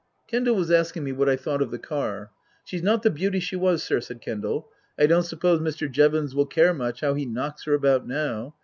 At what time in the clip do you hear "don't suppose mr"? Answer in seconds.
5.05-5.87